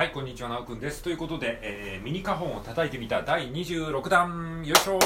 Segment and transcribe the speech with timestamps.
[0.00, 1.02] はい、こんにちは、なおくんです。
[1.02, 4.98] ということで、えーミニカホンを叩いてみた第26弾、よいしょ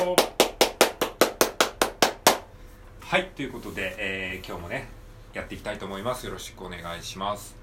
[3.00, 4.86] はい、ということで、えー今日もね、
[5.32, 6.26] やっていきたいと思います。
[6.26, 7.56] よろしくお願いします。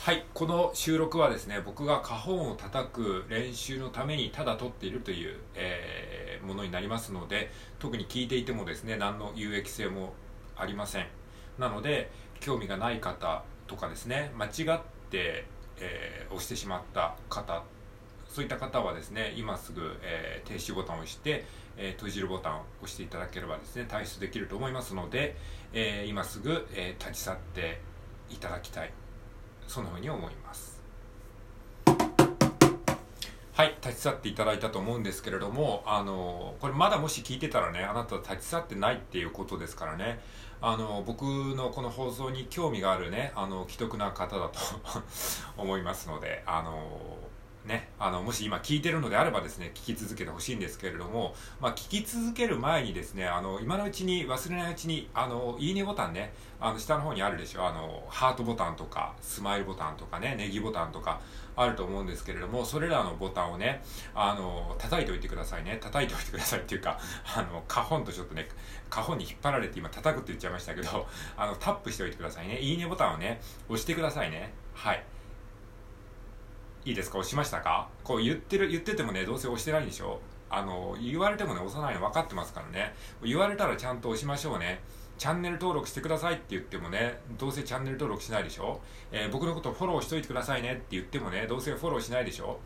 [0.00, 10.14] はい、この収録はですね、僕がカホンを叩く練習のためにただ撮っているという、えーものになりますので、特に聞いていてもですね、何の有益性も
[10.56, 11.06] ありません。
[11.58, 12.10] なので、
[12.44, 14.80] 興味がない方とかですね、間違っ
[15.10, 15.46] て、
[15.78, 17.62] えー押してしまった方、
[18.28, 21.46] そういった方はですね、今すぐ、えー停止ボタンを押して、
[21.78, 25.36] えー閉じるボタンを押していただければですね、退出できると思いますので、
[25.72, 27.80] え今すぐ、え立ち去って
[28.28, 28.92] いただきたい。
[29.66, 30.73] そのように思います。
[33.54, 40.18] はい、立ち去っていただいたと思うんですけれども、あの、これまだもし聞いてたらね、あなたは立ち去ってないっていうことですからね、
[40.60, 44.58] あの、僕のこの放送に興味があるね、あの、既得な方だと
[45.56, 46.98] 思いますので、あの、
[47.64, 61.20] ね、あの、もし今聞いてるのであればですね、聞き続けてほしいんですけれども、まあ、聞き続ける前にですね、あの、今のうちに忘れないうちに、あの、いいねボタンね、あの、下の方にあるでしょ、あの、ハートボタンとか、スマイルボタンとかね、ネギボタンとか、
[61.56, 63.82] あると思うんですけれども、それらのボタンをね、
[64.14, 65.78] あの、叩いておいてくださいね。
[65.80, 66.98] 叩いておいてくださいっていうか、
[67.36, 68.48] あの、カホンとちょっとね、
[68.90, 72.58] カホンに引っ張られて今叩くって言っちゃいましたけど、 あの、タップしておいてくださいね。
[72.58, 74.52] いいねボタンをね、押してくださいね。
[74.74, 75.04] はい。
[76.86, 77.18] いいですか？
[77.18, 77.88] 押しましたか？
[78.02, 80.20] こう言ってる、言っててもね、どうせ押してないんでしょ？
[80.50, 82.94] あの、言われてもね、押さないの分かってますからね。
[83.22, 84.82] 言われたらちゃんと押しましょうね。
[85.16, 88.80] チャンネル登録してくださいって言ってもね、どうせチャンネル登録しないでしょ？
[89.12, 92.58] えー僕のことフォローしといてくださいねって言ってもね、どうせフォローしないでしょ？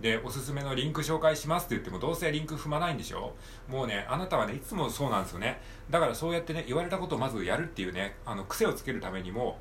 [0.00, 3.34] で、おすすめのリンク紹介しますって言ってもどうせリンク踏まないんでしょ？
[3.68, 5.60] もうね、あなたはね、いつもそうなんですよね。
[5.88, 9.58] だからそうやってね、言われたことをまずやるっていうね、あの、癖をつけるためにも、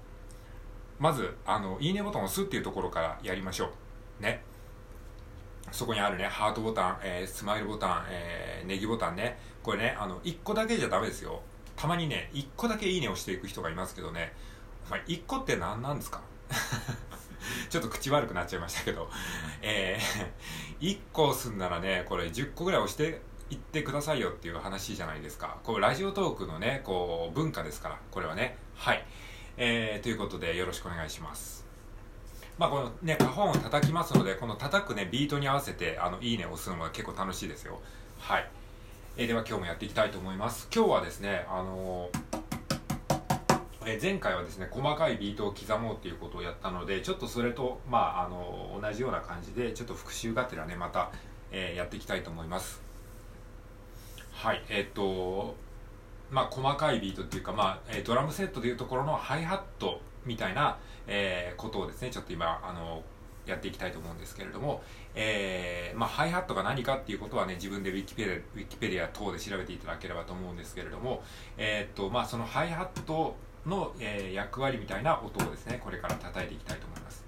[1.00, 3.72] まず、あの、いいねボタンを押すっていうところからやりましょ
[4.20, 4.24] う。
[4.24, 4.44] ね。
[5.72, 9.40] そこにあるね、ハートボタン、えースマイルボタン、えーネギボタンね。
[9.62, 11.42] これね、あの、1個だけじゃダメですよ。
[11.76, 14.34] たまにね、1個だけいいねをしていく人がいますけどね、
[14.88, 16.22] お前1個って何なんですか？
[17.70, 19.10] ちょっと口悪くなっちゃいましたけど、
[19.62, 25.58] えー、 1個押すんならね、これ10個ぐらい押していってくださいよっていう話じゃないですか。
[25.64, 28.58] これラジオトークのね、こう、文化ですから、これはね。
[28.76, 29.06] はい。
[29.58, 31.66] えー、ということでよろしくお願いします。
[32.58, 37.82] まあこのね、花本を叩きますので、この叩くね、ビートに合わせて、あの、いいねを押すのが結構楽しいですよ。
[38.20, 38.50] はい。
[39.16, 40.68] えーでは今日もやっていきたいと思います。
[40.74, 42.10] 今日はですね、あの
[43.86, 51.12] え前回はですね、細かいビートを刻もうっていうことをやったので、ちょっとそれと、まあ、あの同じような感じで、ちょっと復習がてらね、また、
[51.52, 52.82] えーやっていきたいと思います。
[54.32, 55.58] はい、えーっと、
[56.32, 63.04] まあ、細かいビートっていうか、まあ、えドラムセットでいうところのハイハットみたいな、えーことをですね、ちょっと今、あの
[63.46, 64.82] やっていきたいと思うんですけれども、
[65.16, 71.24] えーまあ、ハイハットが何かっていうことはね、自分でウィキペディアウィキペディア等で調べていただければと思うんですけれども、
[71.58, 77.24] えーっと、まあ、そのハイハットの、えー役割みたいな音をですね、これから叩いていきたいと思います。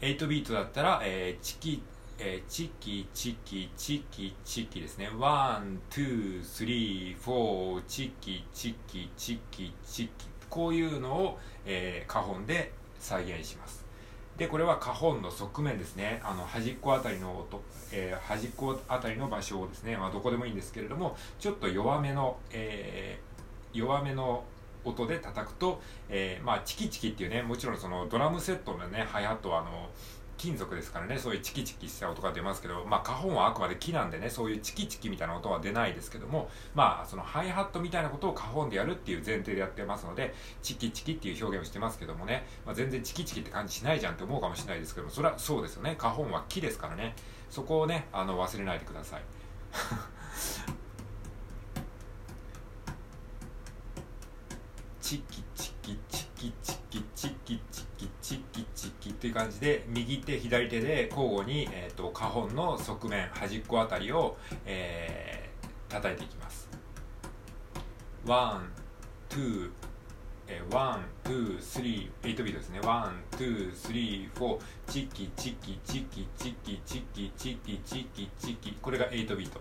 [0.00, 1.82] 8ビートだったら、えーチキ、
[2.18, 5.10] えーチキ、チキ、チキ、チキですね。
[5.16, 10.28] one、two、three、four、チキ、チキ、チキ、チキ。
[10.48, 13.89] こういうのを、えー、カホンで再現します。
[14.40, 16.18] で、これはカホンの側面ですね。
[16.24, 17.62] あの、端っこあたりの音、
[17.92, 24.42] えー端っこあたりの場所をですね、まあ、どこでもいいんですけれども、ちょっと弱めの、えー弱めの
[24.82, 29.90] 音で叩くと、えーまあ、チキチキっていうね、もちろんそのドラムセットのね、ハイハットはあの、
[30.40, 45.96] 金属ですからね、そういうチキチキした音が出ますけど、まあ、花本はあくまで木なんでね、そういうチキチキみたいな音は出ないですけども、まあ、そのハイハットみたいなことを花本でやるっていう前提でやってますので、チキチキっていう表現をしてますけどもね、まあ、全然チキチキって感じしないじゃんって思うかもしれないですけども、それはそうですよね。
[45.98, 47.14] 花本は木ですからね、
[47.50, 49.22] そこをね、あの、忘れないでください。
[59.20, 65.40] っていう感じで右手左手で交互に、えー、とカホンの側面端っこあたりを、えー
[65.90, 66.70] 叩いていきます
[68.24, 69.70] one、two、
[70.46, 72.80] えー、 one、two、three、8ビートですね。
[72.84, 78.72] one、two、three、four、チキチキチキチキチキチキチキチキ。
[78.80, 79.60] これが8ビート。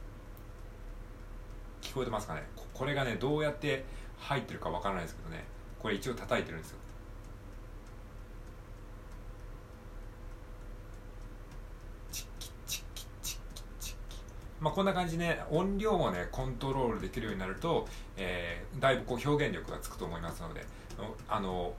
[1.82, 2.42] 聞こえてますかね？
[2.74, 3.84] これがねどうやって
[4.18, 5.44] 入ってるかわからないですけどね。
[5.78, 6.78] これ一応叩いてるんですよ。
[14.60, 17.86] まあ、こんな感じで、ね、音量もねコントロールできるようになると、
[18.16, 20.64] えー、だいぶこう表現力がつくと思いますので
[21.28, 21.74] あの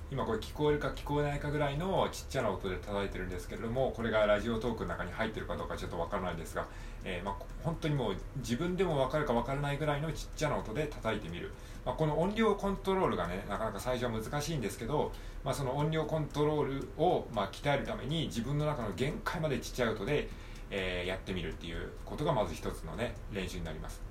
[0.09, 6.65] 今これ聞こえるか聞こえないかぐらいのちっちゃな音で叩いてるんですけれどもこれがラジオトークの中に入ってるかどうかちょっとわからないですが、
[7.03, 11.51] えー、まあ、本当にもう自分でも分かるか分からないぐらいのちっちゃな音で叩いてみる、
[11.85, 15.11] まあ、この音量コントロールがねなかなか最初は難しいんですけど、
[15.43, 20.29] まあ、その音量コントロールをま鍛えるために自分の中の限界までちっちゃい音で
[20.71, 24.01] えー、やってみるっていうことがまず一つのね練習になります。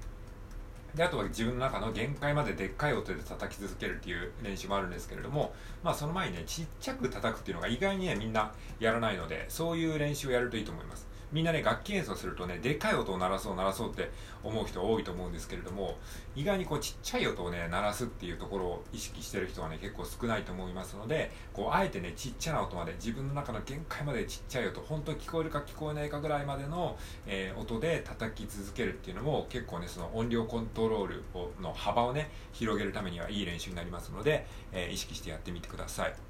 [0.94, 11.07] であとは自分の中の限界まででっかい音で叩き続けるっていう練習もあるんですけれどもまあその前にねちっちゃく叩くっていうのが意外にねみんなやらないのでそういう練習をやるといいと思います。
[11.32, 14.10] みんなね楽器演奏するとねでかい音を鳴らそう鳴らそうって
[14.42, 15.96] 思う人多いと思うんですけれども
[16.34, 31.24] 意外にこうちっちゃい音をね鳴らすっていうところを意識してる人はね結構少ないと思いますのでこうあえてねちっちゃな音まで自分の中の限界までちっちゃい音本当に聞こえるか聞こえないかぐらいまでの、えー、音で叩き続けるっていうのも結構ねその音量コントロール
[31.60, 36.27] の幅をね広げるためにはいい練習になりますので、えー、意識してやってみてください。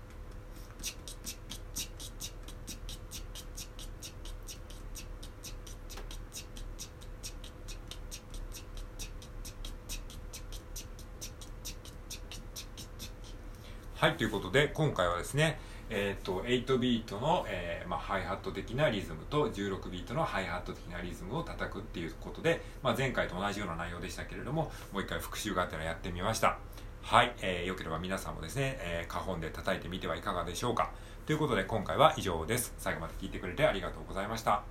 [13.99, 15.59] はい、ということで、今回はですね、
[15.91, 26.59] えっ、ー、と、8ビートの、えー、まあ、ハイハット的なリズムと16ビートのハイハット的なリズムを叩くっていうことで、まあ、前回と同じような内容でしたけれども、もう一回復習があったらやってみました。
[27.03, 30.93] はい、えー、よければ皆さんもですね、えー、花本で叩いてみてはいかがでしょうか。
[31.27, 32.75] ということで、今回は以上です。
[32.79, 34.63] 最後まで聞いてくれてありがとうございました。